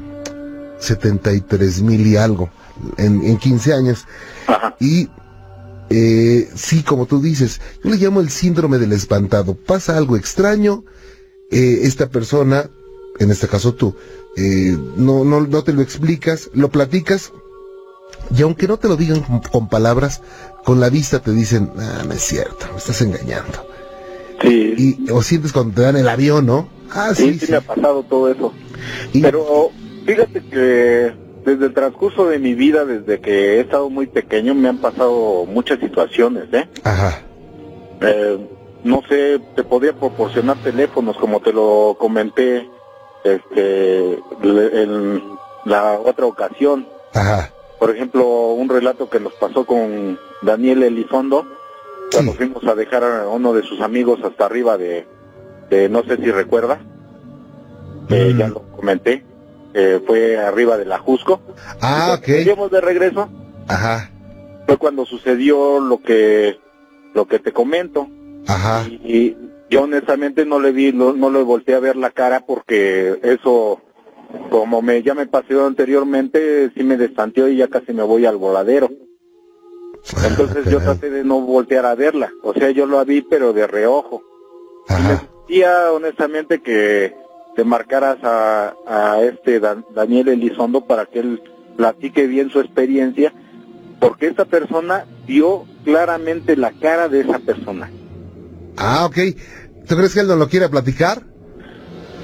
73 0.79 1.83
mil 1.83 2.07
y 2.07 2.17
algo 2.17 2.51
en, 2.97 3.23
en 3.25 3.37
15 3.37 3.75
años. 3.75 4.05
Ajá. 4.47 4.77
Y 4.81 5.09
eh, 5.89 6.49
sí, 6.55 6.83
como 6.83 7.07
tú 7.07 7.21
dices, 7.21 7.61
yo 7.83 7.91
le 7.91 7.97
llamo 7.97 8.21
el 8.21 8.31
síndrome 8.31 8.79
del 8.79 8.93
espantado. 8.93 9.55
Pasa 9.55 9.97
algo 9.97 10.17
extraño, 10.17 10.85
eh, 11.51 11.81
esta 11.83 12.09
persona, 12.09 12.69
en 13.19 13.31
este 13.31 13.49
caso 13.49 13.75
tú, 13.75 13.95
eh, 14.37 14.77
no, 14.97 15.25
no, 15.25 15.41
no 15.43 15.65
te 15.65 15.73
lo 15.73 15.83
explicas, 15.83 16.51
lo 16.53 16.71
platicas, 16.71 17.33
y 18.37 18.43
aunque 18.43 18.67
no 18.69 18.77
te 18.77 18.89
lo 18.89 18.97
digan 18.97 19.21
con, 19.21 19.41
con 19.41 19.69
palabras, 19.69 20.23
con 20.65 20.81
la 20.81 20.89
vista 20.91 21.21
te 21.21 21.31
dicen, 21.33 21.71
ah, 21.79 22.03
no 22.07 22.13
es 22.13 22.23
cierto, 22.23 22.67
me 22.73 22.79
estás 22.79 23.01
engañando. 23.03 23.67
Sí, 24.43 24.75
Y, 25.07 25.11
o 25.11 25.23
sientes 25.23 25.53
cuando 25.53 25.75
te 25.75 25.83
dan 25.83 25.97
el 25.97 26.09
avión, 26.09 26.45
¿no? 26.47 26.69
Ah, 26.91 27.13
sí, 27.15 27.33
sí, 27.35 27.39
sí 27.41 27.47
sí. 27.47 27.53
me 27.53 27.59
ha 27.59 27.61
pasado 27.63 28.03
todo 28.03 28.29
eso. 28.31 28.53
Y- 29.13 29.23
Pero 29.23 29.71
fíjate 30.05 30.43
que 30.45 31.13
desde 31.45 31.67
el 31.67 31.75
transcurso 31.75 32.27
de 32.27 32.39
mi 32.39 32.55
vida, 32.55 32.85
desde 32.85 33.21
que 33.21 33.57
he 33.57 33.61
estado 33.61 33.89
muy 33.89 34.07
pequeño, 34.07 34.55
me 34.55 34.69
han 34.69 34.79
pasado 34.79 35.47
muchas 35.47 35.79
situaciones, 35.81 36.45
¿eh? 36.53 36.69
Ajá, 36.85 37.23
Eh, 38.03 38.39
no 38.85 39.01
sé, 39.09 39.41
te 39.55 39.65
podría 39.65 39.93
proporcionar 39.95 40.57
teléfonos, 40.63 41.17
como 41.17 41.41
te 41.41 41.53
lo 41.53 41.97
comenté 41.99 42.69
este, 43.25 44.13
en 44.43 45.23
la 45.65 45.99
otra 45.99 46.27
ocasión. 46.27 46.87
ajá, 47.15 47.51
Por 47.79 47.91
ejemplo, 47.95 48.53
un 48.53 48.69
relato 48.69 49.09
que 49.11 49.21
nos 49.21 49.35
pasó 49.35 49.67
con 49.67 50.19
Daniel 50.43 50.83
Elizondo, 50.83 51.47
cuando 52.13 52.33
Sí. 52.33 52.39
fuimos 52.39 52.65
a 52.65 52.75
dejar 52.75 53.05
a 53.05 53.29
uno 53.29 53.53
de 53.53 53.63
sus 53.63 53.81
amigos 53.81 54.21
hasta 54.25 54.47
arriba 54.47 54.79
de, 54.79 55.07
de 55.71 55.89
no 55.89 56.03
sé 56.05 56.17
si 56.17 56.31
recuerda, 56.31 56.81
que 58.09 58.33
Mm. 58.35 58.39
ya 58.39 58.49
lo 58.49 58.63
comenté, 58.73 59.25
eh, 59.75 60.01
fue 60.07 60.39
arriba 60.39 60.79
de 60.79 60.85
la 60.87 60.99
Jusco. 60.99 61.41
ah, 61.83 62.09
Y 62.09 62.19
ok, 62.19 62.27
Llegamos 62.45 62.71
de 62.71 62.81
regreso, 62.81 63.29
ajá, 63.69 64.11
fue 64.67 64.77
cuando 64.79 65.05
sucedió 65.05 65.81
lo 65.81 65.99
que, 66.01 66.59
lo 67.15 67.27
que 67.27 67.39
te 67.39 67.53
comento. 67.53 68.09
ajá, 68.49 68.87
Y 68.89 69.37
yo 69.69 69.83
honestamente 69.83 70.47
no 70.47 70.61
le 70.61 70.71
vi, 70.73 70.93
no, 70.93 71.13
no 71.13 71.29
le 71.31 71.43
volteé 71.43 71.75
a 71.75 71.81
ver 71.81 71.97
la 71.97 72.11
cara 72.11 72.41
porque 72.47 73.19
eso, 73.23 73.81
como 74.51 74.83
me 74.83 75.03
ya 75.03 75.15
me 75.15 75.27
pasó 75.27 75.67
anteriormente, 75.67 76.71
sí 76.75 76.83
me 76.83 76.97
destanteó 76.97 77.49
y 77.49 77.57
ya 77.57 77.69
casi 77.69 77.93
me 77.93 78.03
voy 78.03 78.27
al 78.27 78.37
voladero. 78.37 78.91
Entonces 80.25 80.67
Ah, 80.67 80.71
yo 80.71 80.81
traté 80.81 81.11
de 81.11 81.25
no 81.25 81.41
voltear 81.41 81.85
a 81.87 81.95
verla. 81.95 82.31
O 82.43 82.55
sea, 82.55 82.71
yo 82.71 82.87
lo 82.87 83.05
vi 83.05 83.23
pero 83.23 83.53
de 83.53 83.67
reojo. 83.67 84.23
Y 84.89 84.93
me 84.95 84.99
ajá, 84.99 85.29
decía 85.49 85.93
honestamente 85.93 86.61
que 86.63 87.15
te 87.55 87.65
marcaras 87.65 88.19
a, 88.23 88.75
a 88.87 89.23
este 89.23 89.61
Dan- 89.61 89.85
Daniel 89.95 90.29
Elizondo 90.29 90.87
para 90.87 91.07
que 91.07 91.21
él 91.21 91.43
platique 91.77 92.27
bien 92.27 92.51
su 92.51 92.61
experiencia, 92.61 93.33
porque 94.01 94.27
esta 94.29 94.45
persona 94.45 95.05
vio 95.27 95.65
claramente 95.85 96.57
la 96.57 96.73
cara 96.73 97.09
de 97.09 97.21
esa 97.21 97.39
persona. 97.39 97.91
ah, 98.77 99.07
ok. 99.07 99.17
¿Tú 99.89 99.97
crees 99.97 100.15
que 100.15 100.21
él 100.21 100.29
no 100.29 100.37
lo 100.37 100.49
quiere 100.49 100.69
platicar? 100.69 101.23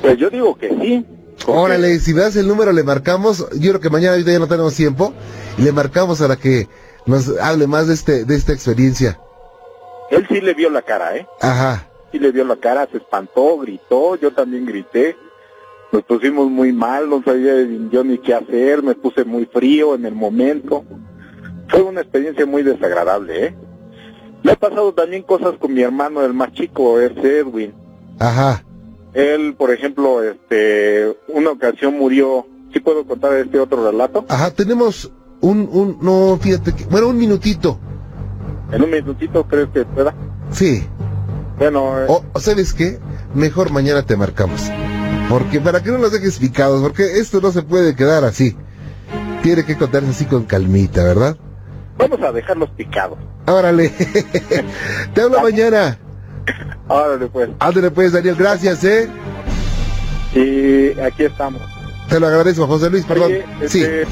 Pues 0.00 0.18
yo 0.18 0.30
digo 0.30 0.56
que 0.56 0.68
sí. 0.80 1.04
Órale, 1.46 1.98
si 2.00 2.14
me 2.14 2.20
das 2.22 2.37
el 2.37 2.46
número 2.46 2.72
le 2.72 2.83
marcamos, 2.83 3.48
yo 3.52 3.70
creo 3.70 3.81
que 3.81 3.90
mañana 3.90 4.12
ahorita 4.12 4.33
ya 4.33 4.38
no 4.38 4.46
tenemos 4.46 4.74
tiempo, 4.74 5.12
y 5.59 5.62
le 5.62 5.72
marcamos 5.72 6.20
para 6.20 6.37
que 6.37 6.68
nos 7.07 7.37
hable 7.38 7.66
más 7.66 7.88
de 7.88 7.94
este, 7.94 8.24
de 8.24 8.35
esta 8.37 8.52
experiencia. 8.52 9.18
Él 10.11 10.26
sí 10.28 10.40
le 10.40 10.55
vio 10.55 10.70
la 10.70 10.83
cara, 10.83 11.16
¿eh? 11.16 11.26
Ajá, 11.40 11.88
Sí 12.12 12.18
le 12.18 12.31
vio 12.31 12.44
la 12.44 12.57
cara, 12.57 12.87
se 12.90 12.98
espantó, 12.98 13.57
gritó, 13.59 14.16
yo 14.16 14.33
también 14.33 14.66
grité. 14.66 15.16
Nos 15.92 16.02
pusimos 16.05 16.50
muy 16.50 16.72
mal, 16.72 17.09
no 17.09 17.22
sabía 17.22 17.55
yo 17.90 18.05
ni 18.05 18.18
qué 18.18 18.35
hacer, 18.35 18.83
me 18.83 18.94
puse 18.94 19.24
muy 19.24 19.46
frío 19.46 19.94
en 19.94 20.05
el 20.05 20.14
momento. 20.14 20.85
Fue 21.68 21.83
una 21.83 22.02
experiencia 22.02 22.44
muy 22.44 22.62
desagradable, 22.62 23.46
¿eh? 23.46 23.57
Me 24.42 24.52
ha 24.52 24.57
pasado 24.57 24.92
también 24.92 25.22
cosas 25.22 25.55
con 25.59 25.72
mi 25.72 25.81
hermano, 25.83 26.22
el 26.22 26.35
más 26.35 26.52
chico, 26.52 27.00
es 27.00 27.12
Edwin. 27.16 27.74
ajá. 28.18 28.62
Él, 29.14 29.55
por 29.57 29.70
ejemplo, 29.70 30.22
este, 30.22 31.16
una 31.29 31.51
ocasión 31.51 31.98
murió. 31.98 32.46
¿Sí 32.72 32.81
puedo 32.81 33.07
contar 33.07 33.35
este 33.35 33.59
otro 33.59 33.85
relato? 33.85 34.25
Ajá, 34.29 34.51
tenemos 34.51 35.12
un, 35.40 35.68
un, 35.70 35.98
no, 36.01 36.38
fíjate 36.40 36.75
que, 36.75 36.85
bueno, 36.85 37.09
un 37.09 37.18
minutito. 37.18 37.79
En 38.72 38.83
un 38.83 38.90
minutito, 38.90 39.46
¿crees 39.46 39.68
que 39.75 39.85
pueda? 39.85 40.14
Sí. 40.51 40.83
Bueno, 41.59 42.01
eh, 42.01 42.07
O, 42.09 42.25
¿sabes 42.40 42.72
qué? 42.72 42.98
Mejor 43.35 43.70
mañana 43.70 44.03
te 44.05 44.16
marcamos. 44.16 44.70
Porque 45.29 45.61
para 45.61 45.83
que 45.83 45.90
no 45.90 45.98
nos 45.98 46.12
dejes 46.12 46.38
picados, 46.38 46.83
porque 46.83 47.18
esto 47.18 47.40
no 47.42 47.53
se 47.53 47.62
puede 47.62 47.94
quedar 47.94 48.25
así. 48.25 48.57
Tiene 49.42 49.64
que 49.64 49.77
contarse 49.77 50.09
así 50.09 50.25
con 50.25 50.44
calmita, 50.44 51.03
¿verdad? 51.05 51.37
vamos 51.98 52.20
a 52.22 52.33
dejarlos 52.33 52.70
picados. 52.70 53.18
Órale. 53.46 53.90
te 55.14 55.20
hablo 55.20 55.40
mañana. 55.42 55.98
Órale, 56.88 57.26
pues. 57.26 57.50
Ándale 57.59 57.90
pues, 57.90 58.12
Daniel, 58.12 58.37
gracias, 58.37 58.83
¿eh? 58.85 59.09
Y 60.35 60.98
aquí 61.00 61.24
estamos. 61.24 61.62
Te 62.09 62.18
lo 62.20 62.26
agradezco, 62.26 62.66
José 62.66 62.90
Luis, 62.90 63.05
perdón. 63.05 63.33
Oye, 63.33 63.44
Sí. 63.68 63.83
este, 63.83 64.07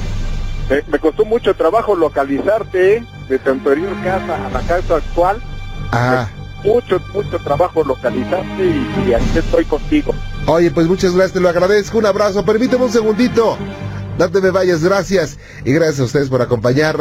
me, 0.68 0.82
me 0.92 0.98
costó 0.98 1.24
mucho 1.24 1.54
trabajo 1.54 1.94
localizarte 1.94 2.96
¿eh? 2.96 3.04
de 3.28 3.38
tu 3.38 3.50
anterior 3.50 3.92
casa 4.04 4.46
a 4.46 4.50
la 4.50 4.60
casa 4.60 4.96
actual. 4.96 5.42
Ajá. 5.90 6.30
Mucho, 6.64 7.00
mucho 7.14 7.38
trabajo 7.38 7.82
localizarte 7.84 8.62
y, 8.64 9.08
y 9.08 9.14
aquí 9.14 9.38
estoy 9.38 9.64
contigo. 9.64 10.14
Oye, 10.46 10.70
pues 10.70 10.86
muchas 10.86 11.12
gracias, 11.14 11.32
te 11.32 11.40
lo 11.40 11.48
agradezco. 11.48 11.98
Un 11.98 12.06
abrazo. 12.06 12.44
Permíteme 12.44 12.84
un 12.84 12.92
segundito. 12.92 13.56
No 14.18 14.28
te 14.30 14.40
me 14.42 14.50
vayas, 14.50 14.84
gracias. 14.84 15.38
Y 15.64 15.72
gracias 15.72 16.00
a 16.00 16.04
ustedes 16.04 16.28
por 16.28 16.42
acompañarnos. 16.42 16.98